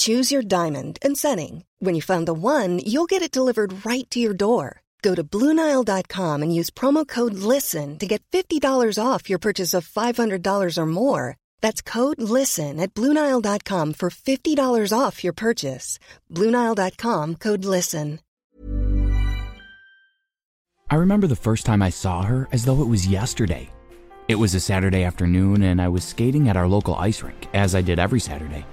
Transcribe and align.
Choose 0.00 0.32
your 0.32 0.40
diamond 0.40 0.98
and 1.02 1.14
setting. 1.14 1.64
When 1.78 1.94
you 1.94 2.00
find 2.00 2.26
the 2.26 2.32
one, 2.32 2.78
you'll 2.78 3.10
get 3.10 3.20
it 3.20 3.32
delivered 3.32 3.84
right 3.84 4.08
to 4.10 4.18
your 4.18 4.32
door. 4.32 4.80
Go 5.02 5.14
to 5.14 5.22
Bluenile.com 5.22 6.42
and 6.42 6.54
use 6.54 6.70
promo 6.70 7.06
code 7.06 7.34
LISTEN 7.34 7.98
to 7.98 8.06
get 8.06 8.22
$50 8.32 8.62
off 8.98 9.28
your 9.28 9.38
purchase 9.38 9.74
of 9.74 9.86
$500 9.86 10.78
or 10.78 10.86
more. 10.86 11.36
That's 11.60 11.82
code 11.82 12.20
LISTEN 12.20 12.80
at 12.80 12.94
Bluenile.com 12.94 13.92
for 13.92 14.08
$50 14.08 14.98
off 14.98 15.22
your 15.22 15.34
purchase. 15.34 15.98
Bluenile.com 16.30 17.34
code 17.36 17.64
LISTEN. 17.64 18.20
I 20.92 20.96
remember 20.96 21.26
the 21.26 21.36
first 21.36 21.66
time 21.66 21.82
I 21.82 21.90
saw 21.90 22.22
her 22.22 22.48
as 22.52 22.64
though 22.64 22.80
it 22.80 22.88
was 22.88 23.06
yesterday. 23.06 23.68
It 24.28 24.36
was 24.36 24.54
a 24.54 24.60
Saturday 24.60 25.04
afternoon, 25.04 25.62
and 25.62 25.80
I 25.82 25.88
was 25.88 26.04
skating 26.04 26.48
at 26.48 26.56
our 26.56 26.66
local 26.66 26.94
ice 26.94 27.22
rink, 27.22 27.48
as 27.52 27.74
I 27.74 27.82
did 27.82 27.98
every 27.98 28.20
Saturday. 28.20 28.64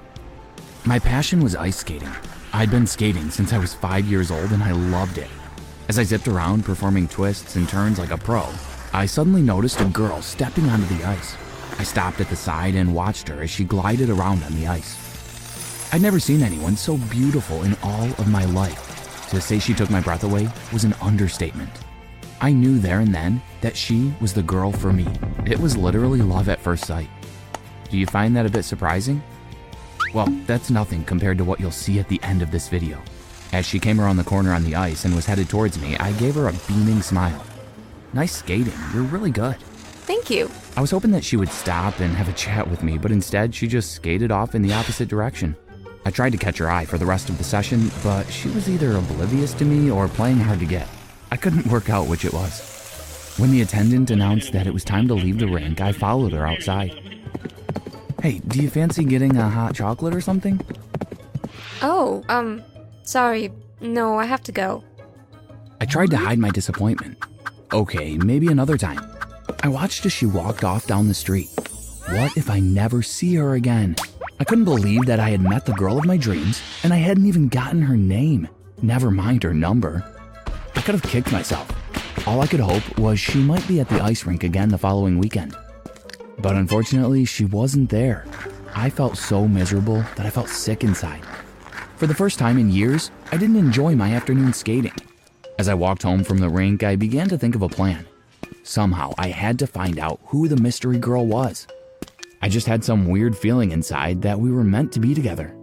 My 0.87 0.99
passion 0.99 1.43
was 1.43 1.53
ice 1.53 1.75
skating. 1.75 2.15
I'd 2.53 2.71
been 2.71 2.87
skating 2.87 3.29
since 3.29 3.51
I 3.51 3.57
was 3.57 3.73
five 3.73 4.05
years 4.05 4.31
old, 4.31 4.53
and 4.53 4.63
I 4.63 4.71
loved 4.71 5.17
it. 5.17 5.27
As 5.89 5.99
I 5.99 6.03
zipped 6.03 6.29
around 6.29 6.63
performing 6.63 7.09
twists 7.09 7.57
and 7.57 7.67
turns 7.67 7.99
like 7.99 8.11
a 8.11 8.17
pro, 8.17 8.47
I 8.93 9.05
suddenly 9.05 9.41
noticed 9.41 9.81
a 9.81 9.85
girl 9.85 10.21
stepping 10.21 10.69
onto 10.69 10.85
the 10.95 11.03
ice. 11.03 11.35
I 11.77 11.83
stopped 11.83 12.21
at 12.21 12.29
the 12.29 12.37
side 12.37 12.73
and 12.75 12.95
watched 12.95 13.27
her 13.27 13.43
as 13.43 13.49
she 13.49 13.65
glided 13.65 14.09
around 14.09 14.45
on 14.45 14.55
the 14.55 14.67
ice. 14.67 14.95
I'd 15.91 16.01
never 16.01 16.21
seen 16.21 16.41
anyone 16.41 16.77
so 16.77 16.95
beautiful 16.95 17.63
in 17.63 17.75
all 17.83 18.05
of 18.05 18.29
my 18.29 18.45
life. 18.45 19.27
To 19.31 19.41
say 19.41 19.59
she 19.59 19.73
took 19.73 19.89
my 19.89 19.99
breath 19.99 20.23
away 20.23 20.47
was 20.71 20.85
an 20.85 20.95
understatement. 21.01 21.81
I 22.39 22.53
knew 22.53 22.79
there 22.79 23.01
and 23.01 23.13
then 23.13 23.41
that 23.59 23.75
she 23.75 24.13
was 24.21 24.31
the 24.33 24.41
girl 24.41 24.71
for 24.71 24.93
me. 24.93 25.07
It 25.45 25.59
was 25.59 25.75
literally 25.75 26.21
love 26.21 26.47
at 26.47 26.61
first 26.61 26.85
sight. 26.85 27.09
Do 27.89 27.97
you 27.97 28.05
find 28.05 28.33
that 28.37 28.45
a 28.45 28.49
bit 28.49 28.63
surprising? 28.63 29.21
Well, 30.13 30.27
that's 30.45 30.69
nothing 30.69 31.03
compared 31.03 31.37
to 31.37 31.43
what 31.43 31.59
you'll 31.59 31.71
see 31.71 31.99
at 31.99 32.07
the 32.07 32.21
end 32.23 32.41
of 32.41 32.51
this 32.51 32.69
video. 32.69 33.01
As 33.53 33.65
she 33.65 33.79
came 33.79 34.01
around 34.01 34.17
the 34.17 34.23
corner 34.23 34.53
on 34.53 34.63
the 34.63 34.75
ice 34.75 35.05
and 35.05 35.15
was 35.15 35.25
headed 35.25 35.49
towards 35.49 35.79
me, 35.79 35.97
I 35.97 36.11
gave 36.13 36.35
her 36.35 36.47
a 36.47 36.53
beaming 36.67 37.01
smile. 37.01 37.43
Nice 38.13 38.37
skating, 38.37 38.73
you're 38.93 39.03
really 39.03 39.31
good. 39.31 39.57
Thank 40.07 40.29
you. 40.29 40.49
I 40.75 40.81
was 40.81 40.91
hoping 40.91 41.11
that 41.11 41.23
she 41.23 41.37
would 41.37 41.49
stop 41.49 41.99
and 41.99 42.15
have 42.15 42.29
a 42.29 42.33
chat 42.33 42.69
with 42.69 42.83
me, 42.83 42.97
but 42.97 43.11
instead 43.11 43.53
she 43.53 43.67
just 43.67 43.91
skated 43.91 44.31
off 44.31 44.55
in 44.55 44.61
the 44.61 44.73
opposite 44.73 45.09
direction. 45.09 45.55
I 46.05 46.11
tried 46.11 46.31
to 46.31 46.37
catch 46.37 46.57
her 46.59 46.69
eye 46.69 46.85
for 46.85 46.97
the 46.97 47.05
rest 47.05 47.29
of 47.29 47.37
the 47.37 47.43
session, 47.43 47.91
but 48.03 48.23
she 48.31 48.47
was 48.49 48.69
either 48.69 48.95
oblivious 48.95 49.53
to 49.55 49.65
me 49.65 49.91
or 49.91 50.07
playing 50.07 50.37
hard 50.37 50.59
to 50.59 50.65
get. 50.65 50.87
I 51.31 51.35
couldn't 51.35 51.67
work 51.71 51.89
out 51.89 52.07
which 52.07 52.23
it 52.25 52.33
was. 52.33 53.35
When 53.37 53.51
the 53.51 53.61
attendant 53.61 54.09
announced 54.09 54.53
that 54.53 54.67
it 54.67 54.73
was 54.73 54.83
time 54.83 55.07
to 55.09 55.13
leave 55.13 55.39
the 55.39 55.47
rink, 55.47 55.81
I 55.81 55.91
followed 55.91 56.31
her 56.31 56.47
outside. 56.47 57.16
Hey, 58.21 58.39
do 58.47 58.61
you 58.61 58.69
fancy 58.69 59.03
getting 59.03 59.37
a 59.37 59.49
hot 59.49 59.75
chocolate 59.75 60.15
or 60.15 60.21
something? 60.21 60.59
Oh, 61.81 62.23
um, 62.29 62.63
sorry. 63.03 63.51
No, 63.79 64.17
I 64.17 64.25
have 64.25 64.41
to 64.43 64.51
go. 64.51 64.83
I 65.79 65.85
tried 65.85 66.09
to 66.09 66.17
hide 66.17 66.39
my 66.39 66.49
disappointment. 66.49 67.17
Okay, 67.71 68.17
maybe 68.17 68.47
another 68.47 68.77
time. 68.77 68.99
I 69.61 69.67
watched 69.67 70.05
as 70.05 70.13
she 70.13 70.25
walked 70.25 70.63
off 70.63 70.87
down 70.87 71.07
the 71.07 71.13
street. 71.13 71.49
What 72.09 72.35
if 72.35 72.49
I 72.49 72.59
never 72.59 73.03
see 73.03 73.35
her 73.35 73.53
again? 73.53 73.95
I 74.39 74.43
couldn't 74.43 74.65
believe 74.65 75.05
that 75.05 75.19
I 75.19 75.29
had 75.29 75.41
met 75.41 75.65
the 75.65 75.73
girl 75.73 75.97
of 75.97 76.05
my 76.05 76.17
dreams 76.17 76.61
and 76.83 76.93
I 76.93 76.97
hadn't 76.97 77.25
even 77.27 77.49
gotten 77.49 77.81
her 77.81 77.97
name, 77.97 78.47
never 78.81 79.11
mind 79.11 79.43
her 79.43 79.53
number. 79.53 80.03
I 80.75 80.81
could 80.81 80.95
have 80.95 81.03
kicked 81.03 81.31
myself. 81.31 81.71
All 82.27 82.41
I 82.41 82.47
could 82.47 82.59
hope 82.59 82.97
was 82.97 83.19
she 83.19 83.39
might 83.39 83.67
be 83.67 83.79
at 83.79 83.89
the 83.89 84.01
ice 84.01 84.25
rink 84.25 84.43
again 84.43 84.69
the 84.69 84.77
following 84.77 85.17
weekend. 85.19 85.55
But 86.39 86.55
unfortunately, 86.55 87.25
she 87.25 87.45
wasn't 87.45 87.89
there. 87.89 88.25
I 88.75 88.89
felt 88.89 89.17
so 89.17 89.47
miserable 89.47 90.03
that 90.15 90.25
I 90.25 90.29
felt 90.29 90.49
sick 90.49 90.83
inside. 90.83 91.23
For 91.95 92.05
the 92.05 92.15
first 92.15 92.37
time 92.37 92.59
in 92.59 92.71
years, 92.71 93.09
I 93.31 93.37
didn't 93.37 93.55
enjoy 93.55 93.95
my 93.95 94.13
afternoon 94.13 94.53
skating. 94.53 94.93
As 95.57 95.67
I 95.67 95.73
walked 95.73 96.03
home 96.03 96.23
from 96.23 96.37
the 96.37 96.49
rink, 96.49 96.83
I 96.83 96.95
began 96.95 97.27
to 97.29 97.37
think 97.37 97.55
of 97.55 97.63
a 97.63 97.69
plan. 97.69 98.05
Somehow, 98.61 99.13
I 99.17 99.29
had 99.29 99.57
to 99.59 99.67
find 99.67 99.97
out 99.97 100.19
who 100.25 100.47
the 100.47 100.61
mystery 100.61 100.99
girl 100.99 101.25
was. 101.25 101.65
I 102.41 102.49
just 102.49 102.67
had 102.67 102.83
some 102.83 103.07
weird 103.07 103.35
feeling 103.35 103.71
inside 103.71 104.21
that 104.21 104.39
we 104.39 104.51
were 104.51 104.63
meant 104.63 104.91
to 104.91 104.99
be 104.99 105.15
together. 105.15 105.55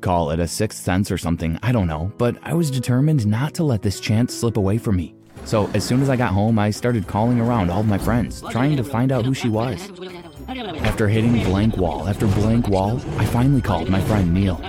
Call 0.00 0.30
it 0.30 0.38
a 0.38 0.46
sixth 0.46 0.82
sense 0.82 1.10
or 1.10 1.18
something, 1.18 1.58
I 1.62 1.72
don't 1.72 1.88
know, 1.88 2.12
but 2.18 2.36
I 2.42 2.54
was 2.54 2.70
determined 2.70 3.26
not 3.26 3.54
to 3.54 3.64
let 3.64 3.82
this 3.82 3.98
chance 3.98 4.32
slip 4.32 4.56
away 4.56 4.78
from 4.78 4.96
me. 4.96 5.14
So 5.44 5.70
as 5.74 5.84
soon 5.84 6.02
as 6.02 6.08
I 6.08 6.16
got 6.16 6.32
home, 6.32 6.58
I 6.58 6.70
started 6.70 7.06
calling 7.06 7.40
around 7.40 7.70
all 7.70 7.80
of 7.80 7.86
my 7.86 7.98
friends, 7.98 8.42
trying 8.50 8.76
to 8.76 8.84
find 8.84 9.12
out 9.12 9.24
who 9.24 9.34
she 9.34 9.48
was. 9.48 9.90
After 10.48 11.08
hitting 11.08 11.42
blank 11.44 11.76
wall 11.76 12.08
after 12.08 12.26
blank 12.26 12.68
wall, 12.68 13.00
I 13.18 13.24
finally 13.26 13.60
called 13.60 13.88
my 13.88 14.00
friend 14.02 14.32
Neil. 14.32 14.60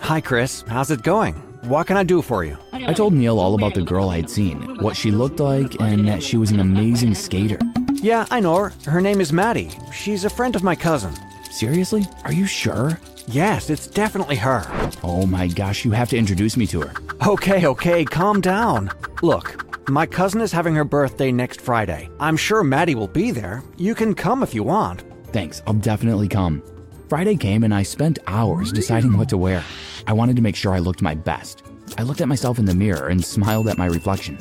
Hi, 0.00 0.20
Chris. 0.20 0.64
How's 0.68 0.90
it 0.90 1.02
going? 1.02 1.34
What 1.62 1.86
can 1.86 1.96
I 1.96 2.02
do 2.02 2.22
for 2.22 2.44
you? 2.44 2.56
I 2.72 2.92
told 2.92 3.12
Neil 3.12 3.38
all 3.38 3.54
about 3.54 3.74
the 3.74 3.82
girl 3.82 4.08
I 4.08 4.16
had 4.16 4.30
seen, 4.30 4.78
what 4.78 4.96
she 4.96 5.10
looked 5.12 5.38
like, 5.38 5.80
and 5.80 6.08
that 6.08 6.22
she 6.22 6.36
was 6.36 6.50
an 6.50 6.58
amazing 6.60 7.14
skater. 7.14 7.58
Yeah, 7.94 8.26
I 8.30 8.40
know 8.40 8.56
her. 8.56 8.72
Her 8.90 9.00
name 9.00 9.20
is 9.20 9.32
Maddie. 9.32 9.70
She's 9.92 10.24
a 10.24 10.30
friend 10.30 10.56
of 10.56 10.64
my 10.64 10.74
cousin. 10.74 11.14
Seriously? 11.52 12.04
Are 12.24 12.32
you 12.32 12.46
sure? 12.46 12.98
Yes, 13.28 13.70
it's 13.70 13.86
definitely 13.86 14.34
her. 14.36 14.64
Oh 15.04 15.24
my 15.26 15.46
gosh, 15.46 15.84
you 15.84 15.92
have 15.92 16.08
to 16.08 16.16
introduce 16.16 16.56
me 16.56 16.66
to 16.68 16.80
her. 16.80 16.92
Okay, 17.28 17.64
okay, 17.66 18.04
calm 18.04 18.40
down. 18.40 18.90
Look, 19.22 19.61
my 19.88 20.06
cousin 20.06 20.40
is 20.40 20.52
having 20.52 20.74
her 20.74 20.84
birthday 20.84 21.32
next 21.32 21.60
Friday. 21.60 22.08
I'm 22.20 22.36
sure 22.36 22.62
Maddie 22.62 22.94
will 22.94 23.08
be 23.08 23.30
there. 23.30 23.62
You 23.76 23.94
can 23.94 24.14
come 24.14 24.42
if 24.42 24.54
you 24.54 24.62
want. 24.62 25.04
Thanks, 25.28 25.62
I'll 25.66 25.74
definitely 25.74 26.28
come. 26.28 26.62
Friday 27.08 27.36
came 27.36 27.64
and 27.64 27.74
I 27.74 27.82
spent 27.82 28.18
hours 28.26 28.72
deciding 28.72 29.16
what 29.16 29.28
to 29.30 29.36
wear. 29.38 29.64
I 30.06 30.12
wanted 30.12 30.36
to 30.36 30.42
make 30.42 30.56
sure 30.56 30.72
I 30.72 30.78
looked 30.78 31.02
my 31.02 31.14
best. 31.14 31.62
I 31.98 32.02
looked 32.04 32.20
at 32.20 32.28
myself 32.28 32.58
in 32.58 32.64
the 32.64 32.74
mirror 32.74 33.08
and 33.08 33.24
smiled 33.24 33.68
at 33.68 33.76
my 33.76 33.86
reflection. 33.86 34.38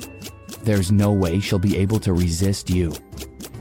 There's 0.64 0.92
no 0.92 1.12
way 1.12 1.40
she'll 1.40 1.60
be 1.60 1.78
able 1.78 2.00
to 2.00 2.14
resist 2.14 2.70
you. 2.70 2.94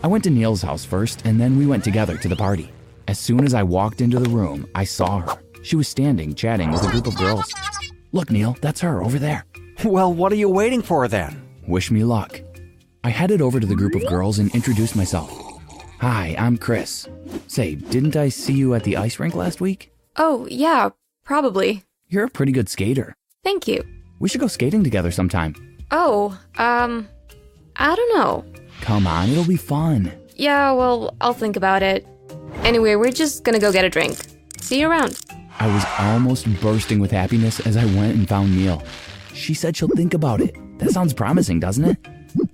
I 0.02 0.06
went 0.06 0.24
to 0.24 0.30
Neil's 0.30 0.62
house 0.62 0.84
first, 0.84 1.26
and 1.26 1.40
then 1.40 1.58
we 1.58 1.66
went 1.66 1.82
together 1.82 2.16
to 2.16 2.28
the 2.28 2.36
party. 2.36 2.70
As 3.08 3.18
soon 3.18 3.44
as 3.44 3.54
I 3.54 3.62
walked 3.62 4.00
into 4.00 4.18
the 4.18 4.30
room, 4.30 4.68
I 4.74 4.84
saw 4.84 5.20
her. 5.20 5.42
She 5.62 5.76
was 5.76 5.88
standing, 5.88 6.34
chatting 6.34 6.70
with 6.70 6.84
a 6.84 6.90
group 6.90 7.06
of 7.06 7.16
girls. 7.16 7.52
Look, 8.12 8.30
Neil, 8.30 8.56
that's 8.60 8.80
her 8.80 9.02
over 9.02 9.18
there. 9.18 9.44
Well, 9.84 10.12
what 10.12 10.32
are 10.32 10.36
you 10.36 10.48
waiting 10.48 10.82
for 10.82 11.08
then? 11.08 11.49
Wish 11.70 11.92
me 11.92 12.02
luck. 12.02 12.40
I 13.04 13.10
headed 13.10 13.40
over 13.40 13.60
to 13.60 13.66
the 13.66 13.76
group 13.76 13.94
of 13.94 14.04
girls 14.08 14.40
and 14.40 14.52
introduced 14.56 14.96
myself. 14.96 15.30
Hi, 16.00 16.34
I'm 16.36 16.58
Chris. 16.58 17.08
Say, 17.46 17.76
didn't 17.76 18.16
I 18.16 18.28
see 18.28 18.54
you 18.54 18.74
at 18.74 18.82
the 18.82 18.96
ice 18.96 19.20
rink 19.20 19.36
last 19.36 19.60
week? 19.60 19.92
Oh, 20.16 20.48
yeah, 20.50 20.88
probably. 21.22 21.84
You're 22.08 22.24
a 22.24 22.28
pretty 22.28 22.50
good 22.50 22.68
skater. 22.68 23.14
Thank 23.44 23.68
you. 23.68 23.84
We 24.18 24.28
should 24.28 24.40
go 24.40 24.48
skating 24.48 24.82
together 24.82 25.12
sometime. 25.12 25.54
Oh, 25.92 26.36
um, 26.58 27.08
I 27.76 27.94
don't 27.94 28.16
know. 28.16 28.44
Come 28.80 29.06
on, 29.06 29.28
it'll 29.28 29.44
be 29.44 29.56
fun. 29.56 30.10
Yeah, 30.34 30.72
well, 30.72 31.14
I'll 31.20 31.34
think 31.34 31.54
about 31.54 31.84
it. 31.84 32.04
Anyway, 32.64 32.96
we're 32.96 33.12
just 33.12 33.44
gonna 33.44 33.60
go 33.60 33.70
get 33.70 33.84
a 33.84 33.88
drink. 33.88 34.18
See 34.60 34.80
you 34.80 34.90
around. 34.90 35.20
I 35.60 35.72
was 35.72 35.84
almost 36.00 36.48
bursting 36.60 36.98
with 36.98 37.12
happiness 37.12 37.60
as 37.60 37.76
I 37.76 37.84
went 37.84 38.16
and 38.16 38.28
found 38.28 38.56
Neil. 38.56 38.82
She 39.34 39.54
said 39.54 39.76
she'll 39.76 39.86
think 39.86 40.14
about 40.14 40.40
it. 40.40 40.56
That 40.80 40.90
sounds 40.90 41.12
promising, 41.12 41.60
doesn't 41.60 41.84
it? 41.84 41.98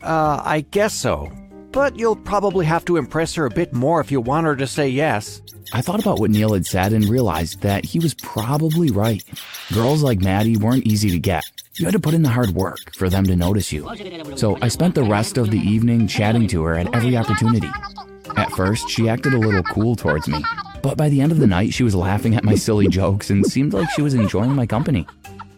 Uh, 0.02 0.42
I 0.44 0.66
guess 0.70 0.94
so. 0.94 1.30
But 1.72 1.98
you'll 1.98 2.16
probably 2.16 2.64
have 2.66 2.84
to 2.86 2.96
impress 2.96 3.34
her 3.34 3.46
a 3.46 3.50
bit 3.50 3.72
more 3.72 4.00
if 4.00 4.10
you 4.10 4.20
want 4.20 4.46
her 4.46 4.56
to 4.56 4.66
say 4.66 4.88
yes. 4.88 5.42
I 5.72 5.80
thought 5.80 6.00
about 6.00 6.20
what 6.20 6.30
Neil 6.30 6.54
had 6.54 6.66
said 6.66 6.92
and 6.92 7.04
realized 7.06 7.62
that 7.62 7.84
he 7.84 7.98
was 7.98 8.14
probably 8.14 8.90
right. 8.90 9.22
Girls 9.72 10.02
like 10.02 10.20
Maddie 10.20 10.56
weren't 10.56 10.86
easy 10.86 11.10
to 11.10 11.18
get. 11.18 11.44
You 11.78 11.84
had 11.84 11.92
to 11.92 12.00
put 12.00 12.14
in 12.14 12.22
the 12.22 12.30
hard 12.30 12.50
work 12.50 12.94
for 12.94 13.08
them 13.10 13.24
to 13.24 13.36
notice 13.36 13.72
you. 13.72 13.88
So 14.36 14.56
I 14.62 14.68
spent 14.68 14.94
the 14.94 15.02
rest 15.02 15.36
of 15.36 15.50
the 15.50 15.58
evening 15.58 16.06
chatting 16.06 16.48
to 16.48 16.62
her 16.64 16.76
at 16.78 16.94
every 16.94 17.16
opportunity. 17.16 17.68
At 18.36 18.50
first, 18.52 18.88
she 18.88 19.08
acted 19.08 19.34
a 19.34 19.38
little 19.38 19.62
cool 19.62 19.96
towards 19.96 20.28
me, 20.28 20.42
but 20.82 20.96
by 20.96 21.08
the 21.08 21.20
end 21.20 21.32
of 21.32 21.38
the 21.38 21.46
night, 21.46 21.74
she 21.74 21.82
was 21.82 21.94
laughing 21.94 22.34
at 22.34 22.44
my 22.44 22.54
silly 22.54 22.88
jokes 22.88 23.28
and 23.28 23.44
seemed 23.46 23.74
like 23.74 23.90
she 23.90 24.02
was 24.02 24.14
enjoying 24.14 24.54
my 24.54 24.66
company. 24.66 25.06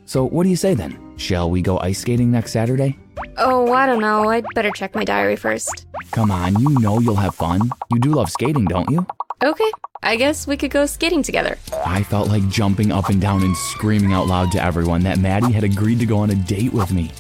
So, 0.09 0.25
what 0.25 0.45
do 0.45 0.49
you 0.49 0.57
say 0.57 0.73
then? 0.73 0.99
Shall 1.19 1.51
we 1.51 1.61
go 1.61 1.79
ice 1.81 1.99
skating 1.99 2.31
next 2.31 2.53
Saturday? 2.53 2.99
Oh, 3.37 3.71
I 3.75 3.85
don't 3.85 4.01
know. 4.01 4.31
I'd 4.31 4.47
better 4.55 4.71
check 4.71 4.95
my 4.95 5.05
diary 5.05 5.37
first. 5.37 5.87
Come 6.13 6.31
on, 6.31 6.59
you 6.59 6.71
know 6.79 6.99
you'll 6.99 7.15
have 7.15 7.35
fun. 7.35 7.71
You 7.91 7.99
do 7.99 8.13
love 8.13 8.31
skating, 8.31 8.65
don't 8.65 8.89
you? 8.89 9.07
Okay, 9.45 9.71
I 10.03 10.17
guess 10.17 10.47
we 10.47 10.57
could 10.57 10.71
go 10.71 10.87
skating 10.87 11.23
together. 11.23 11.59
I 11.85 12.03
felt 12.05 12.29
like 12.29 12.49
jumping 12.49 12.91
up 12.91 13.11
and 13.11 13.21
down 13.21 13.43
and 13.43 13.55
screaming 13.55 14.15
out 14.15 14.29
loud 14.29 14.51
to 14.53 14.65
everyone 14.65 15.03
that 15.03 15.19
Maddie 15.19 15.53
had 15.53 15.63
agreed 15.63 15.99
to 15.99 16.07
go 16.07 16.21
on 16.21 16.31
a 16.31 16.35
date 16.35 16.73
with 16.73 16.91
me. 16.91 17.13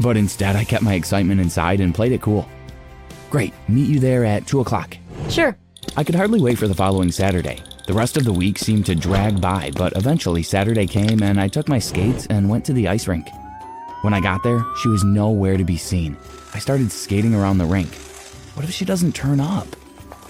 But 0.00 0.16
instead, 0.16 0.56
I 0.56 0.64
kept 0.64 0.82
my 0.82 0.94
excitement 0.94 1.40
inside 1.40 1.78
and 1.78 1.94
played 1.94 2.10
it 2.10 2.20
cool. 2.20 2.48
Great, 3.30 3.54
meet 3.68 3.88
you 3.88 4.00
there 4.00 4.24
at 4.24 4.48
2 4.48 4.58
o'clock. 4.58 4.96
Sure. 5.28 5.56
I 5.96 6.02
could 6.02 6.16
hardly 6.16 6.40
wait 6.40 6.58
for 6.58 6.66
the 6.66 6.74
following 6.74 7.12
Saturday. 7.12 7.62
The 7.86 7.92
rest 7.92 8.16
of 8.16 8.24
the 8.24 8.32
week 8.32 8.58
seemed 8.58 8.86
to 8.86 8.94
drag 8.94 9.42
by, 9.42 9.70
but 9.76 9.94
eventually 9.94 10.42
Saturday 10.42 10.86
came 10.86 11.22
and 11.22 11.38
I 11.38 11.48
took 11.48 11.68
my 11.68 11.78
skates 11.78 12.26
and 12.30 12.48
went 12.48 12.64
to 12.64 12.72
the 12.72 12.88
ice 12.88 13.06
rink. 13.06 13.28
When 14.00 14.14
I 14.14 14.20
got 14.20 14.42
there, 14.42 14.64
she 14.80 14.88
was 14.88 15.04
nowhere 15.04 15.58
to 15.58 15.64
be 15.64 15.76
seen. 15.76 16.16
I 16.54 16.60
started 16.60 16.90
skating 16.90 17.34
around 17.34 17.58
the 17.58 17.66
rink. 17.66 17.94
What 18.54 18.64
if 18.64 18.70
she 18.70 18.86
doesn't 18.86 19.14
turn 19.14 19.38
up? 19.38 19.66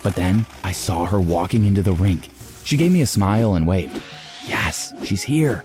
But 0.02 0.16
then 0.16 0.46
I 0.64 0.72
saw 0.72 1.04
her 1.04 1.20
walking 1.20 1.64
into 1.64 1.82
the 1.82 1.92
rink. 1.92 2.28
She 2.64 2.76
gave 2.76 2.90
me 2.90 3.02
a 3.02 3.06
smile 3.06 3.54
and 3.54 3.68
waved. 3.68 4.02
Yes, 4.48 4.92
she's 5.04 5.22
here. 5.22 5.64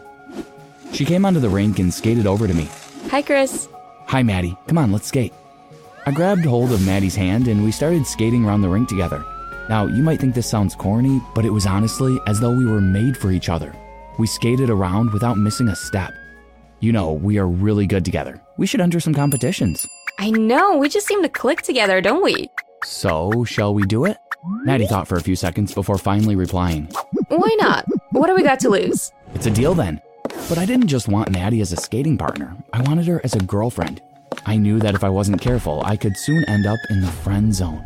She 0.94 1.06
came 1.06 1.26
onto 1.26 1.40
the 1.40 1.50
rink 1.50 1.80
and 1.80 1.92
skated 1.92 2.28
over 2.28 2.48
to 2.48 2.54
me. 2.54 2.70
Hi, 3.10 3.24
Chris. 3.24 3.68
Hi, 4.06 4.22
Maddie. 4.22 4.56
Come 4.68 4.78
on, 4.78 4.92
let's 4.92 5.08
skate. 5.08 5.34
I 6.06 6.12
grabbed 6.12 6.46
hold 6.46 6.72
of 6.72 6.86
Maddie's 6.86 7.16
hand 7.16 7.48
and 7.48 7.64
we 7.64 7.72
started 7.72 8.06
skating 8.06 8.46
around 8.46 8.62
the 8.62 8.70
rink 8.70 8.90
together. 8.90 9.26
Now, 9.70 9.86
you 9.86 10.02
might 10.02 10.20
think 10.20 10.34
this 10.34 10.50
sounds 10.50 10.74
corny, 10.74 11.22
but 11.36 11.46
it 11.46 11.52
was 11.52 11.68
honestly 11.68 12.18
as 12.26 12.40
though 12.40 12.52
we 12.52 12.66
were 12.66 12.82
made 12.82 13.16
for 13.16 13.30
each 13.30 13.50
other. 13.50 13.72
We 14.18 14.26
skated 14.26 14.72
around 14.72 15.14
without 15.14 15.38
missing 15.38 15.68
a 15.68 15.76
step. 15.76 16.12
You 16.80 16.92
know, 16.92 17.14
we 17.14 17.38
are 17.38 17.48
really 17.48 17.86
good 17.86 18.04
together. 18.04 18.42
We 18.58 18.66
should 18.66 18.82
enter 18.82 19.00
some 19.00 19.14
competitions. 19.14 19.88
I 20.18 20.32
know, 20.32 20.78
we 20.78 20.90
just 20.90 21.06
seem 21.06 21.22
to 21.22 21.30
click 21.30 21.62
together, 21.62 22.02
don't 22.02 22.24
we? 22.24 22.50
So, 22.84 23.44
shall 23.44 23.76
we 23.76 23.84
do 23.84 24.06
it? 24.06 24.18
Maddie 24.64 24.88
thought 24.88 25.08
for 25.08 25.18
a 25.18 25.22
few 25.22 25.36
seconds 25.36 25.72
before 25.74 26.00
finally 26.00 26.36
replying. 26.36 26.90
Why 27.28 27.56
not? 27.60 27.86
What 28.12 28.26
do 28.26 28.36
we 28.36 28.42
got 28.42 28.60
to 28.62 28.70
lose? 28.70 29.12
It's 29.36 29.46
a 29.46 29.52
deal 29.52 29.76
then. 29.76 30.02
But 30.48 30.58
I 30.58 30.66
didn't 30.66 30.88
just 30.88 31.08
want 31.08 31.32
Maddie 31.32 31.62
as 31.62 31.74
a 31.74 31.78
skating 31.78 32.18
partner, 32.18 32.58
I 32.74 32.82
wanted 32.82 33.06
her 33.06 33.22
as 33.24 33.36
a 33.36 33.40
girlfriend. 33.44 34.02
I 34.48 34.58
knew 34.58 34.80
that 34.80 34.96
if 34.96 35.04
I 35.04 35.10
wasn't 35.10 35.42
careful, 35.42 35.84
I 35.86 35.96
could 35.96 36.18
soon 36.18 36.44
end 36.46 36.66
up 36.66 36.80
in 36.90 37.02
the 37.02 37.08
friend 37.08 37.54
zone. 37.54 37.86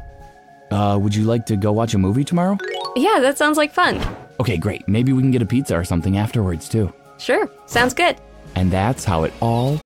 Uh, 0.74 0.98
would 0.98 1.14
you 1.14 1.24
like 1.24 1.46
to 1.46 1.56
go 1.56 1.72
watch 1.72 1.94
a 1.94 1.98
movie 1.98 2.24
tomorrow? 2.24 2.58
Yeah, 2.96 3.20
that 3.22 3.38
sounds 3.38 3.58
like 3.58 3.74
fun. 3.74 4.02
Okay, 4.40 4.58
great. 4.58 4.82
Maybe 4.88 5.14
we 5.14 5.22
can 5.22 5.32
get 5.32 5.42
a 5.42 5.46
pizza 5.46 5.78
or 5.78 5.84
something 5.84 6.18
afterwards, 6.18 6.68
too. 6.68 6.92
Sure, 7.20 7.50
sounds 7.68 7.94
good. 7.94 8.18
And 8.56 8.72
that's 8.72 9.06
how 9.06 9.24
it 9.24 9.34
all 9.40 9.80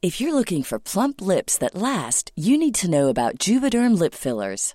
If 0.00 0.20
you're 0.20 0.34
looking 0.34 0.62
for 0.62 0.78
plump 0.78 1.20
lips 1.20 1.58
that 1.58 1.74
last, 1.74 2.30
you 2.36 2.56
need 2.56 2.74
to 2.76 2.88
know 2.88 3.08
about 3.08 3.38
Juvederm 3.38 3.98
lip 3.98 4.14
fillers. 4.14 4.74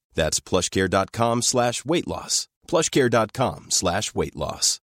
That's 0.13 0.39
plushcare.com 0.39 1.41
slash 1.41 1.85
weight 1.85 2.07
loss. 2.07 2.47
plushcare.com 2.67 3.71
slash 3.71 4.13
weight 4.13 4.35
loss. 4.35 4.79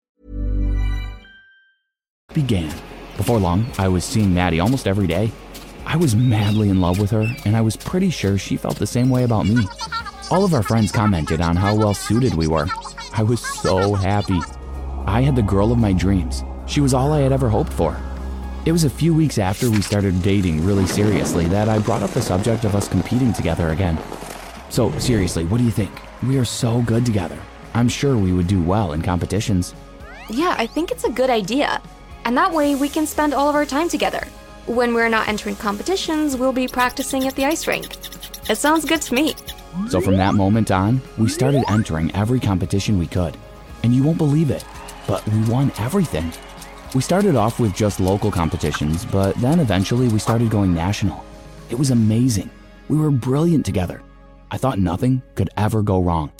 began. 2.34 2.74
Before 3.16 3.38
long, 3.38 3.66
I 3.78 3.88
was 3.88 4.04
seeing 4.04 4.34
Maddie 4.34 4.60
almost 4.60 4.86
every 4.86 5.06
day. 5.06 5.30
I 5.86 5.96
was 5.96 6.16
madly 6.16 6.68
in 6.68 6.80
love 6.80 6.98
with 6.98 7.10
her, 7.12 7.26
and 7.44 7.56
I 7.56 7.60
was 7.60 7.76
pretty 7.76 8.10
sure 8.10 8.36
she 8.38 8.56
felt 8.56 8.76
the 8.76 8.86
same 8.86 9.08
way 9.08 9.22
about 9.24 9.46
me. 9.46 9.66
All 10.30 10.44
of 10.44 10.52
our 10.52 10.62
friends 10.62 10.90
commented 10.90 11.40
on 11.40 11.56
how 11.56 11.76
well 11.76 11.94
suited 11.94 12.34
we 12.34 12.48
were. 12.48 12.66
I 13.12 13.22
was 13.22 13.40
so 13.40 13.94
happy. 13.94 14.40
I 15.06 15.20
had 15.20 15.36
the 15.36 15.42
girl 15.42 15.70
of 15.70 15.78
my 15.78 15.92
dreams. 15.92 16.42
She 16.66 16.80
was 16.80 16.94
all 16.94 17.12
I 17.12 17.20
had 17.20 17.32
ever 17.32 17.48
hoped 17.48 17.72
for. 17.72 17.96
It 18.66 18.72
was 18.72 18.84
a 18.84 18.90
few 18.90 19.14
weeks 19.14 19.38
after 19.38 19.70
we 19.70 19.82
started 19.82 20.22
dating 20.22 20.64
really 20.64 20.86
seriously 20.86 21.44
that 21.48 21.68
I 21.68 21.78
brought 21.78 22.02
up 22.02 22.10
the 22.10 22.22
subject 22.22 22.64
of 22.64 22.74
us 22.74 22.88
competing 22.88 23.32
together 23.32 23.68
again. 23.68 23.98
So, 24.70 24.90
seriously, 24.98 25.44
what 25.44 25.58
do 25.58 25.64
you 25.64 25.70
think? 25.70 25.92
We 26.22 26.38
are 26.38 26.44
so 26.44 26.82
good 26.82 27.04
together. 27.06 27.38
I'm 27.74 27.88
sure 27.88 28.16
we 28.16 28.32
would 28.32 28.46
do 28.46 28.62
well 28.62 28.92
in 28.92 29.02
competitions. 29.02 29.74
Yeah, 30.30 30.54
I 30.56 30.66
think 30.66 30.90
it's 30.90 31.04
a 31.04 31.10
good 31.10 31.30
idea. 31.30 31.82
And 32.24 32.36
that 32.36 32.52
way 32.52 32.74
we 32.74 32.88
can 32.88 33.06
spend 33.06 33.34
all 33.34 33.48
of 33.48 33.54
our 33.54 33.66
time 33.66 33.88
together. 33.88 34.26
When 34.66 34.94
we're 34.94 35.08
not 35.08 35.28
entering 35.28 35.56
competitions, 35.56 36.36
we'll 36.36 36.52
be 36.52 36.66
practicing 36.66 37.26
at 37.26 37.34
the 37.36 37.44
ice 37.44 37.66
rink. 37.66 37.96
It 38.48 38.56
sounds 38.56 38.84
good 38.84 39.02
to 39.02 39.14
me. 39.14 39.34
So 39.88 40.00
from 40.00 40.16
that 40.16 40.34
moment 40.34 40.70
on, 40.70 41.02
we 41.18 41.28
started 41.28 41.64
entering 41.68 42.14
every 42.14 42.40
competition 42.40 42.98
we 42.98 43.06
could. 43.06 43.36
And 43.82 43.94
you 43.94 44.02
won't 44.02 44.18
believe 44.18 44.50
it, 44.50 44.64
but 45.06 45.26
we 45.28 45.40
won 45.50 45.72
everything. 45.78 46.32
We 46.94 47.02
started 47.02 47.36
off 47.36 47.58
with 47.58 47.74
just 47.74 48.00
local 48.00 48.30
competitions, 48.30 49.04
but 49.04 49.34
then 49.36 49.60
eventually 49.60 50.08
we 50.08 50.18
started 50.18 50.48
going 50.48 50.72
national. 50.72 51.24
It 51.68 51.78
was 51.78 51.90
amazing. 51.90 52.50
We 52.88 52.96
were 52.96 53.10
brilliant 53.10 53.66
together. 53.66 54.00
I 54.54 54.56
thought 54.56 54.78
nothing 54.78 55.20
could 55.34 55.50
ever 55.56 55.82
go 55.82 56.00
wrong. 56.00 56.30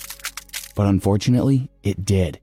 But 0.77 0.87
unfortunately, 0.87 1.69
it 1.83 2.05
did. 2.05 2.39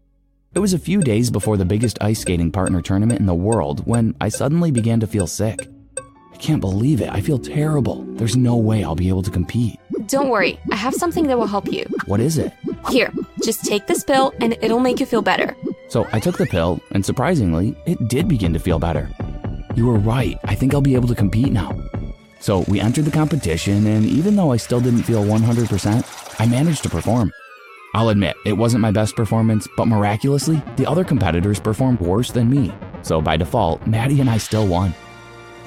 It 0.53 0.59
was 0.59 0.73
a 0.73 0.77
few 0.77 0.99
days 0.99 1.31
before 1.31 1.55
the 1.55 1.63
biggest 1.63 1.97
ice 2.01 2.19
skating 2.19 2.51
partner 2.51 2.81
tournament 2.81 3.21
in 3.21 3.25
the 3.25 3.33
world 3.33 3.87
when 3.87 4.13
I 4.19 4.27
suddenly 4.27 4.69
began 4.71 4.99
to 4.99 5.07
feel 5.07 5.27
sick. 5.27 5.69
I 5.97 6.35
can't 6.35 6.59
believe 6.59 6.99
it. 6.99 7.07
I 7.07 7.21
feel 7.21 7.39
terrible. 7.39 8.03
There's 8.15 8.35
no 8.35 8.57
way 8.57 8.83
I'll 8.83 8.95
be 8.95 9.07
able 9.07 9.23
to 9.23 9.31
compete. 9.31 9.79
Don't 10.07 10.27
worry, 10.27 10.59
I 10.73 10.75
have 10.75 10.93
something 10.93 11.27
that 11.27 11.37
will 11.37 11.47
help 11.47 11.71
you. 11.71 11.85
What 12.05 12.19
is 12.19 12.37
it? 12.37 12.51
Here, 12.89 13.13
just 13.41 13.63
take 13.63 13.87
this 13.87 14.03
pill 14.03 14.33
and 14.41 14.57
it'll 14.61 14.81
make 14.81 14.99
you 14.99 15.05
feel 15.05 15.21
better. 15.21 15.55
So 15.87 16.05
I 16.11 16.19
took 16.19 16.37
the 16.37 16.47
pill, 16.47 16.81
and 16.91 17.05
surprisingly, 17.05 17.77
it 17.85 18.09
did 18.09 18.27
begin 18.27 18.51
to 18.51 18.59
feel 18.59 18.77
better. 18.77 19.09
You 19.75 19.87
were 19.87 19.99
right. 19.99 20.37
I 20.43 20.53
think 20.53 20.73
I'll 20.73 20.81
be 20.81 20.95
able 20.95 21.07
to 21.07 21.15
compete 21.15 21.53
now. 21.53 21.81
So 22.41 22.65
we 22.67 22.79
entered 22.79 23.05
the 23.05 23.11
competition, 23.11 23.85
and 23.85 24.03
even 24.03 24.35
though 24.35 24.51
I 24.51 24.57
still 24.57 24.81
didn't 24.81 25.03
feel 25.03 25.23
100%, 25.23 26.39
I 26.39 26.45
managed 26.47 26.81
to 26.83 26.89
perform. 26.89 27.31
I'll 27.93 28.09
admit, 28.09 28.35
it 28.45 28.53
wasn't 28.53 28.81
my 28.81 28.91
best 28.91 29.15
performance, 29.15 29.67
but 29.77 29.85
miraculously, 29.85 30.61
the 30.75 30.87
other 30.87 31.03
competitors 31.03 31.59
performed 31.59 31.99
worse 31.99 32.31
than 32.31 32.49
me. 32.49 32.73
So 33.03 33.21
by 33.21 33.37
default, 33.37 33.85
Maddie 33.85 34.21
and 34.21 34.29
I 34.29 34.39
still 34.39 34.65
won. 34.65 34.95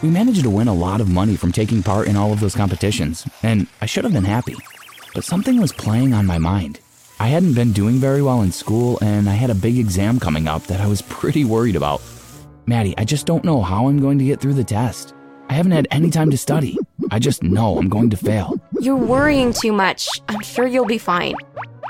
We 0.03 0.11
managed 0.11 0.43
to 0.43 0.51
win 0.51 0.67
a 0.67 0.75
lot 0.75 1.01
of 1.01 1.09
money 1.09 1.37
from 1.37 1.53
taking 1.53 1.83
part 1.83 2.09
in 2.09 2.17
all 2.17 2.33
of 2.33 2.41
those 2.41 2.57
competitions, 2.57 3.25
and 3.45 3.69
I 3.81 3.87
should 3.87 4.05
have 4.05 4.13
been 4.13 4.25
happy. 4.25 4.57
But 5.15 5.25
something 5.25 5.61
was 5.61 5.73
playing 5.73 6.13
on 6.13 6.27
my 6.27 6.39
mind. 6.39 6.81
I 7.21 7.29
hadn't 7.29 7.55
been 7.55 7.73
doing 7.73 7.97
very 7.97 8.21
well 8.21 8.43
in 8.43 8.51
school, 8.51 8.99
and 9.01 9.29
I 9.31 9.35
had 9.35 9.51
a 9.51 9.55
big 9.55 9.79
exam 9.79 10.19
coming 10.19 10.49
up 10.49 10.65
that 10.65 10.81
I 10.81 10.89
was 10.89 11.03
pretty 11.03 11.45
worried 11.45 11.77
about. 11.77 12.03
Maddie, 12.67 12.99
I 12.99 13.05
just 13.05 13.27
don't 13.27 13.45
know 13.45 13.63
how 13.63 13.87
I'm 13.87 14.01
going 14.01 14.19
to 14.19 14.25
get 14.25 14.41
through 14.41 14.55
the 14.55 14.65
test. 14.65 15.15
I 15.55 15.57
haven't 15.57 15.71
had 15.71 15.87
any 15.93 16.11
time 16.11 16.33
to 16.33 16.37
study. 16.37 16.77
I 17.13 17.21
just 17.21 17.45
know 17.45 17.79
I'm 17.79 17.89
going 17.89 18.11
to 18.11 18.17
fail. 18.17 18.61
You're 18.81 18.97
worrying 18.97 19.53
too 19.53 19.71
much. 19.71 20.09
I'm 20.29 20.41
sure 20.41 20.67
you'll 20.67 20.85
be 20.85 20.99
fine. 20.99 21.37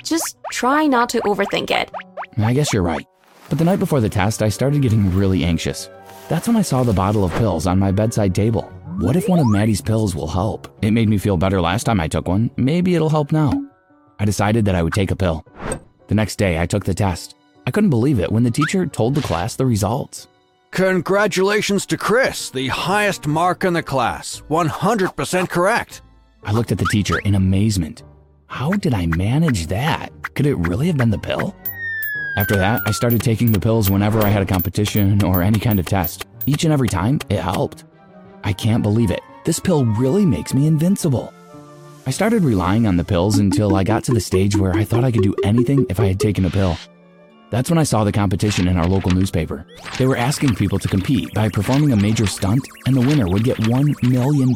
Just 0.02 0.36
try 0.52 0.86
not 0.86 1.08
to 1.08 1.20
overthink 1.22 1.70
it. 1.70 1.90
I 2.36 2.52
guess 2.52 2.74
you're 2.74 2.82
right. 2.82 3.06
But 3.48 3.56
the 3.56 3.64
night 3.64 3.78
before 3.78 4.02
the 4.02 4.10
test, 4.10 4.42
I 4.42 4.50
started 4.50 4.82
getting 4.82 5.16
really 5.16 5.44
anxious. 5.44 5.88
That's 6.28 6.46
when 6.46 6.58
I 6.58 6.60
saw 6.60 6.82
the 6.82 6.92
bottle 6.92 7.24
of 7.24 7.32
pills 7.36 7.66
on 7.66 7.78
my 7.78 7.90
bedside 7.90 8.34
table. 8.34 8.70
What 8.98 9.16
if 9.16 9.30
one 9.30 9.38
of 9.38 9.48
Maddie's 9.48 9.80
pills 9.80 10.14
will 10.14 10.28
help? 10.28 10.68
It 10.82 10.90
made 10.90 11.08
me 11.08 11.16
feel 11.16 11.38
better 11.38 11.58
last 11.62 11.84
time 11.84 12.00
I 12.00 12.08
took 12.08 12.28
one. 12.28 12.50
Maybe 12.58 12.94
it'll 12.94 13.08
help 13.08 13.32
now. 13.32 13.50
I 14.18 14.26
decided 14.26 14.66
that 14.66 14.74
I 14.74 14.82
would 14.82 14.92
take 14.92 15.10
a 15.10 15.16
pill. 15.16 15.42
The 16.08 16.14
next 16.14 16.36
day, 16.36 16.60
I 16.60 16.66
took 16.66 16.84
the 16.84 16.92
test. 16.92 17.34
I 17.66 17.70
couldn't 17.70 17.88
believe 17.88 18.20
it 18.20 18.30
when 18.30 18.42
the 18.42 18.50
teacher 18.50 18.84
told 18.84 19.14
the 19.14 19.22
class 19.22 19.56
the 19.56 19.64
results. 19.64 20.28
Congratulations 20.74 21.86
to 21.86 21.96
Chris, 21.96 22.50
the 22.50 22.66
highest 22.66 23.28
mark 23.28 23.62
in 23.62 23.74
the 23.74 23.82
class. 23.82 24.42
100% 24.50 25.48
correct. 25.48 26.02
I 26.42 26.50
looked 26.50 26.72
at 26.72 26.78
the 26.78 26.84
teacher 26.86 27.20
in 27.20 27.36
amazement. 27.36 28.02
How 28.48 28.72
did 28.72 28.92
I 28.92 29.06
manage 29.06 29.68
that? 29.68 30.10
Could 30.34 30.46
it 30.46 30.56
really 30.56 30.88
have 30.88 30.96
been 30.96 31.10
the 31.10 31.16
pill? 31.18 31.54
After 32.36 32.56
that, 32.56 32.80
I 32.86 32.90
started 32.90 33.22
taking 33.22 33.52
the 33.52 33.60
pills 33.60 33.88
whenever 33.88 34.20
I 34.20 34.30
had 34.30 34.42
a 34.42 34.46
competition 34.46 35.22
or 35.22 35.42
any 35.42 35.60
kind 35.60 35.78
of 35.78 35.86
test. 35.86 36.26
Each 36.44 36.64
and 36.64 36.72
every 36.72 36.88
time, 36.88 37.20
it 37.28 37.38
helped. 37.38 37.84
I 38.42 38.52
can't 38.52 38.82
believe 38.82 39.12
it. 39.12 39.20
This 39.44 39.60
pill 39.60 39.84
really 39.84 40.26
makes 40.26 40.54
me 40.54 40.66
invincible. 40.66 41.32
I 42.04 42.10
started 42.10 42.42
relying 42.42 42.88
on 42.88 42.96
the 42.96 43.04
pills 43.04 43.38
until 43.38 43.76
I 43.76 43.84
got 43.84 44.02
to 44.04 44.12
the 44.12 44.20
stage 44.20 44.56
where 44.56 44.72
I 44.72 44.82
thought 44.82 45.04
I 45.04 45.12
could 45.12 45.22
do 45.22 45.36
anything 45.44 45.86
if 45.88 46.00
I 46.00 46.06
had 46.06 46.18
taken 46.18 46.44
a 46.44 46.50
pill. 46.50 46.76
That's 47.50 47.70
when 47.70 47.78
I 47.78 47.84
saw 47.84 48.04
the 48.04 48.12
competition 48.12 48.68
in 48.68 48.76
our 48.76 48.86
local 48.86 49.10
newspaper. 49.10 49.66
They 49.98 50.06
were 50.06 50.16
asking 50.16 50.54
people 50.56 50.78
to 50.78 50.88
compete 50.88 51.32
by 51.34 51.48
performing 51.48 51.92
a 51.92 51.96
major 51.96 52.26
stunt, 52.26 52.66
and 52.86 52.96
the 52.96 53.00
winner 53.00 53.28
would 53.28 53.44
get 53.44 53.58
$1 53.58 54.02
million. 54.02 54.52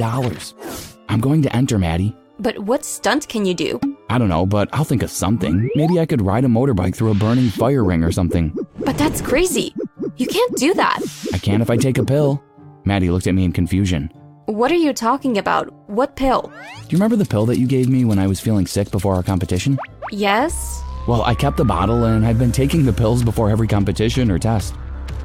I'm 1.09 1.21
going 1.21 1.43
to 1.43 1.55
enter, 1.57 1.79
Maddie. 1.79 2.17
But 2.41 2.59
what 2.61 2.85
stunt 2.85 3.29
can 3.29 3.45
you 3.45 3.55
do? 3.55 3.81
I 4.11 4.19
don't 4.19 4.29
know, 4.29 4.47
but 4.47 4.69
I'll 4.73 4.85
think 4.85 5.03
of 5.03 5.11
something. 5.11 5.69
Maybe 5.75 5.99
I 5.99 6.07
could 6.07 6.23
ride 6.23 6.45
a 6.45 6.49
motorbike 6.49 6.95
through 6.95 7.11
a 7.11 7.15
burning 7.15 7.51
fire 7.51 7.85
ring 7.85 8.05
or 8.05 8.13
something. 8.13 8.57
But 8.79 8.97
that's 8.97 9.21
crazy. 9.21 9.75
You 10.17 10.27
can't 10.27 10.57
do 10.57 10.75
that. 10.75 11.01
I 11.33 11.39
can 11.39 11.61
if 11.63 11.71
I 11.71 11.77
take 11.77 11.99
a 11.99 12.05
pill. 12.05 12.43
Maddie 12.85 13.11
looked 13.11 13.27
at 13.27 13.35
me 13.35 13.45
in 13.45 13.53
confusion. 13.53 14.11
What 14.47 14.73
are 14.73 14.77
you 14.77 14.93
talking 14.93 15.37
about? 15.37 15.73
What 15.91 16.17
pill? 16.17 16.43
Do 16.43 16.87
you 16.89 16.97
remember 16.97 17.17
the 17.17 17.27
pill 17.27 17.45
that 17.47 17.59
you 17.59 17.67
gave 17.67 17.89
me 17.89 18.05
when 18.05 18.19
I 18.19 18.27
was 18.27 18.41
feeling 18.41 18.67
sick 18.67 18.91
before 18.91 19.15
our 19.15 19.23
competition? 19.23 19.79
Yes? 20.11 20.83
Well, 21.09 21.23
I 21.23 21.35
kept 21.35 21.57
the 21.57 21.65
bottle 21.65 22.05
and 22.05 22.27
I've 22.27 22.39
been 22.39 22.53
taking 22.53 22.85
the 22.85 22.93
pills 22.93 23.23
before 23.23 23.49
every 23.49 23.67
competition 23.67 24.31
or 24.31 24.39
test. 24.39 24.75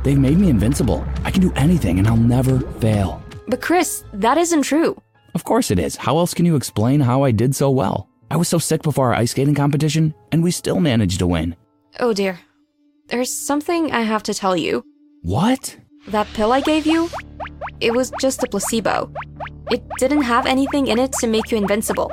They've 0.04 0.18
made 0.18 0.38
me 0.38 0.50
invincible. 0.50 1.06
I 1.25 1.30
can 1.30 1.42
do 1.42 1.52
anything 1.58 2.00
and 2.00 2.08
I'll 2.08 2.16
never 2.16 2.62
fail. 2.80 3.22
But 3.50 3.60
Chris, 3.60 4.06
that 4.13 4.38
isn't 4.38 4.62
true. 4.62 4.96
Of 5.36 5.44
course 5.44 5.72
it 5.72 5.80
is. 5.80 5.98
How 5.98 6.18
else 6.18 6.34
can 6.34 6.46
you 6.46 6.56
explain 6.56 7.02
how 7.02 7.24
I 7.24 7.32
did 7.32 7.54
so 7.54 7.70
well? 7.70 8.08
I 8.32 8.38
was 8.38 8.48
so 8.48 8.60
sick 8.60 8.82
before 8.82 9.08
our 9.10 9.13
ice 9.13 9.32
skating 9.32 9.56
competition, 9.56 10.13
and 10.32 10.42
we 10.42 10.52
still 10.52 10.80
managed 10.80 11.20
to 11.20 11.28
win. 11.28 11.54
Oh 12.00 12.13
dear. 12.13 12.40
There's 13.08 13.34
something 13.34 13.92
I 13.92 14.04
have 14.04 14.24
to 14.24 14.34
tell 14.34 14.56
you. 14.56 14.86
What? 15.22 15.75
That 16.08 16.28
pill 16.34 16.54
I 16.54 16.62
gave 16.62 16.86
you? 16.86 17.10
It 17.82 17.94
was 17.94 18.13
just 18.22 18.42
a 18.42 18.48
placebo. 18.48 19.12
It 19.70 19.84
didn't 19.98 20.22
have 20.22 20.46
anything 20.46 20.88
in 20.88 20.98
it 20.98 21.12
to 21.20 21.28
make 21.28 21.52
you 21.52 21.58
invincible. 21.58 22.10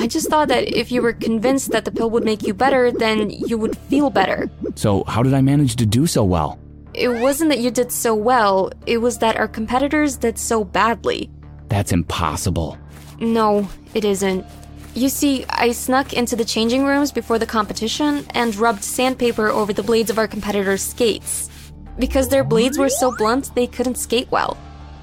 I 0.00 0.06
just 0.06 0.30
thought 0.30 0.48
that 0.48 0.66
if 0.74 0.90
you 0.90 1.02
were 1.02 1.12
convinced 1.12 1.72
that 1.72 1.84
the 1.84 1.90
pill 1.90 2.08
would 2.08 2.24
make 2.24 2.42
you 2.42 2.54
better, 2.54 2.90
then 2.90 3.28
you 3.28 3.58
would 3.58 3.76
feel 3.76 4.08
better. 4.08 4.48
So, 4.74 5.04
how 5.04 5.22
did 5.22 5.34
I 5.34 5.42
manage 5.42 5.76
to 5.76 5.84
do 5.84 6.06
so 6.06 6.24
well? 6.24 6.58
It 6.94 7.08
wasn't 7.08 7.50
that 7.50 7.58
you 7.58 7.70
did 7.70 7.92
so 7.92 8.14
well, 8.14 8.72
it 8.86 8.98
was 8.98 9.18
that 9.18 9.36
our 9.36 9.46
competitors 9.46 10.16
did 10.16 10.38
so 10.38 10.64
badly. 10.64 11.30
That's 11.68 11.92
impossible. 11.92 12.78
No, 13.20 13.68
it 13.92 14.06
isn't. 14.06 14.46
You 14.94 15.10
see, 15.10 15.44
I 15.50 15.72
snuck 15.72 16.14
into 16.14 16.34
the 16.34 16.46
changing 16.46 16.86
rooms 16.86 17.12
before 17.12 17.38
the 17.38 17.46
competition 17.46 18.26
and 18.30 18.56
rubbed 18.56 18.82
sandpaper 18.82 19.48
over 19.48 19.74
the 19.74 19.82
blades 19.82 20.08
of 20.08 20.18
our 20.18 20.26
competitors' 20.26 20.82
skates. 20.82 21.50
Because 21.98 22.30
their 22.30 22.42
blades 22.42 22.78
were 22.78 22.88
so 22.88 23.14
blunt, 23.14 23.54
they 23.54 23.66
couldn't 23.66 23.98
skate 23.98 24.30
well. 24.30 24.56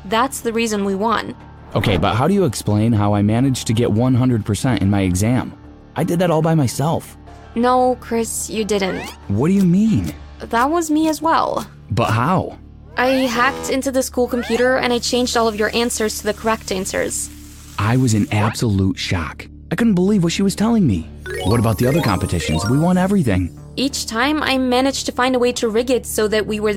That's 0.06 0.42
the 0.42 0.52
reason 0.52 0.86
we 0.86 0.96
won. 0.96 1.36
Okay, 1.78 1.98
but 1.98 2.16
how 2.16 2.28
do 2.28 2.34
you 2.34 2.46
explain 2.46 2.92
how 2.92 3.14
I 3.14 3.22
managed 3.22 3.68
to 3.68 3.74
get 3.74 3.90
100% 3.90 4.82
in 4.82 4.90
my 4.90 5.02
exam? 5.02 5.54
I 5.96 6.04
did 6.04 6.18
that 6.18 6.32
all 6.32 6.42
by 6.42 6.56
myself. 6.56 7.16
No, 7.54 7.98
Chris, 8.02 8.50
you 8.50 8.66
didn't. 8.66 9.08
What 9.28 9.50
do 9.50 9.54
you 9.54 9.64
mean? 9.64 10.12
That 10.40 10.72
was 10.72 10.90
me 10.90 11.08
as 11.08 11.22
well. 11.22 11.70
But 11.92 12.10
how? 12.10 12.58
I 12.98 13.28
hacked 13.28 13.70
into 13.70 13.92
the 13.92 14.02
school 14.02 14.28
computer 14.28 14.78
and 14.78 14.92
I 14.92 14.98
changed 14.98 15.38
all 15.38 15.48
of 15.48 15.56
your 15.56 15.70
answers 15.76 16.18
to 16.18 16.24
the 16.24 16.34
correct 16.34 16.72
answers. 16.72 17.30
I 17.78 17.96
was 17.96 18.16
in 18.16 18.28
absolute 18.34 18.98
shock. 18.98 19.46
I 19.72 19.76
couldn't 19.76 19.94
believe 19.94 20.24
what 20.24 20.34
she 20.34 20.42
was 20.42 20.56
telling 20.56 20.88
me. 20.88 21.08
What 21.44 21.60
about 21.60 21.78
the 21.78 21.86
other 21.86 22.02
competitions? 22.02 22.68
We 22.68 22.80
won 22.80 22.98
everything. 22.98 23.56
Each 23.76 24.08
time 24.08 24.42
I 24.42 24.58
managed 24.58 25.06
to 25.06 25.12
find 25.12 25.36
a 25.36 25.40
way 25.40 25.52
to 25.54 25.70
rig 25.70 25.92
it 25.92 26.08
so 26.08 26.28
that 26.28 26.48
we 26.48 26.60
were. 26.60 26.77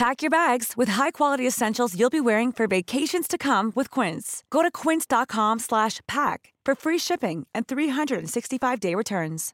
Pack 0.00 0.22
your 0.22 0.30
bags 0.30 0.78
with 0.78 0.88
high-quality 0.88 1.46
essentials 1.46 1.94
you'll 1.94 2.08
be 2.08 2.22
wearing 2.22 2.52
for 2.52 2.66
vacations 2.66 3.28
to 3.28 3.36
come 3.36 3.70
with 3.74 3.90
Quince. 3.90 4.42
Go 4.48 4.62
to 4.62 4.70
quince.com 4.70 5.58
slash 5.58 6.00
pack 6.08 6.54
for 6.64 6.74
free 6.74 6.96
shipping 6.96 7.46
and 7.54 7.66
365-day 7.68 8.94
returns. 8.94 9.52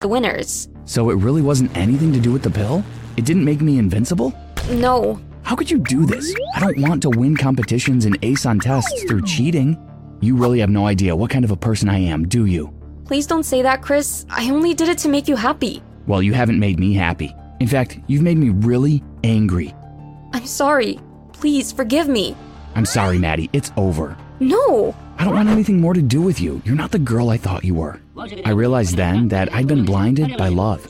The 0.00 0.08
winners. 0.08 0.70
So 0.86 1.10
it 1.10 1.16
really 1.16 1.42
wasn't 1.42 1.76
anything 1.76 2.10
to 2.14 2.18
do 2.18 2.32
with 2.32 2.40
the 2.40 2.48
pill? 2.48 2.82
It 3.18 3.26
didn't 3.26 3.44
make 3.44 3.60
me 3.60 3.76
invincible? 3.76 4.32
No. 4.70 5.20
How 5.42 5.54
could 5.54 5.70
you 5.70 5.76
do 5.76 6.06
this? 6.06 6.34
I 6.54 6.60
don't 6.60 6.80
want 6.80 7.02
to 7.02 7.10
win 7.10 7.36
competitions 7.36 8.06
and 8.06 8.16
ace 8.22 8.46
on 8.46 8.58
tests 8.58 9.02
through 9.02 9.26
cheating. 9.26 9.76
You 10.22 10.34
really 10.34 10.60
have 10.60 10.70
no 10.70 10.86
idea 10.86 11.14
what 11.14 11.28
kind 11.28 11.44
of 11.44 11.50
a 11.50 11.56
person 11.58 11.90
I 11.90 11.98
am, 11.98 12.26
do 12.26 12.46
you? 12.46 12.72
Please 13.04 13.26
don't 13.26 13.44
say 13.44 13.60
that, 13.60 13.82
Chris. 13.82 14.24
I 14.30 14.50
only 14.50 14.72
did 14.72 14.88
it 14.88 14.96
to 15.00 15.10
make 15.10 15.28
you 15.28 15.36
happy. 15.36 15.82
Well, 16.06 16.22
you 16.22 16.32
haven't 16.32 16.58
made 16.58 16.80
me 16.80 16.94
happy. 16.94 17.34
In 17.60 17.66
fact, 17.66 17.98
you've 18.06 18.22
made 18.22 18.38
me 18.38 18.50
really 18.50 19.02
angry. 19.24 19.74
I'm 20.32 20.46
sorry. 20.46 20.98
Please 21.32 21.72
forgive 21.72 22.08
me. 22.08 22.36
I'm 22.74 22.86
sorry, 22.86 23.18
Maddie. 23.18 23.50
It's 23.52 23.72
over. 23.76 24.16
No! 24.40 24.94
I 25.18 25.24
don't 25.24 25.34
want 25.34 25.48
anything 25.48 25.80
more 25.80 25.94
to 25.94 26.02
do 26.02 26.22
with 26.22 26.40
you. 26.40 26.62
You're 26.64 26.76
not 26.76 26.92
the 26.92 26.98
girl 26.98 27.30
I 27.30 27.36
thought 27.36 27.64
you 27.64 27.74
were. 27.74 28.00
I 28.44 28.50
realized 28.50 28.96
then 28.96 29.28
that 29.28 29.52
I'd 29.52 29.66
been 29.66 29.84
blinded 29.84 30.36
by 30.36 30.48
love. 30.48 30.86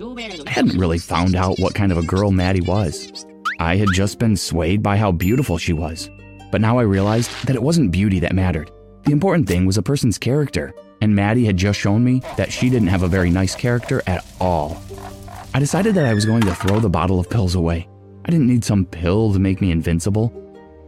I 0.46 0.50
hadn't 0.50 0.78
really 0.78 0.98
found 0.98 1.34
out 1.34 1.58
what 1.58 1.74
kind 1.74 1.92
of 1.92 1.98
a 1.98 2.02
girl 2.02 2.30
Maddie 2.30 2.60
was. 2.60 3.24
I 3.58 3.76
had 3.76 3.88
just 3.92 4.18
been 4.18 4.36
swayed 4.36 4.82
by 4.82 4.98
how 4.98 5.12
beautiful 5.12 5.56
she 5.56 5.72
was. 5.72 6.10
But 6.50 6.60
now 6.60 6.78
I 6.78 6.82
realized 6.82 7.30
that 7.46 7.56
it 7.56 7.62
wasn't 7.62 7.90
beauty 7.90 8.20
that 8.20 8.34
mattered. 8.34 8.70
The 9.04 9.12
important 9.12 9.46
thing 9.48 9.64
was 9.64 9.78
a 9.78 9.82
person's 9.82 10.18
character, 10.18 10.74
and 11.00 11.14
Maddie 11.14 11.44
had 11.44 11.56
just 11.56 11.78
shown 11.78 12.04
me 12.04 12.20
that 12.36 12.52
she 12.52 12.68
didn't 12.68 12.88
have 12.88 13.02
a 13.02 13.08
very 13.08 13.30
nice 13.30 13.54
character 13.54 14.02
at 14.06 14.26
all. 14.40 14.82
I 15.54 15.60
decided 15.60 15.94
that 15.94 16.04
I 16.04 16.14
was 16.14 16.26
going 16.26 16.42
to 16.42 16.54
throw 16.54 16.78
the 16.78 16.90
bottle 16.90 17.18
of 17.18 17.30
pills 17.30 17.54
away. 17.54 17.88
I 18.24 18.30
didn't 18.30 18.46
need 18.46 18.64
some 18.64 18.84
pill 18.84 19.32
to 19.32 19.38
make 19.38 19.60
me 19.60 19.70
invincible. 19.70 20.32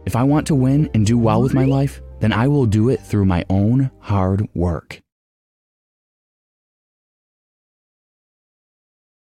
If 0.05 0.15
I 0.15 0.23
want 0.23 0.45
to 0.47 0.55
win 0.55 0.89
and 0.93 1.05
do 1.05 1.17
well 1.17 1.41
with 1.41 1.53
my 1.53 1.65
life, 1.65 1.99
then 2.19 2.31
I 2.31 2.47
will 2.47 2.67
do 2.67 2.89
it 2.89 3.01
through 3.01 3.25
my 3.25 3.43
own 3.49 3.89
hard 3.99 4.47
work. 4.53 5.01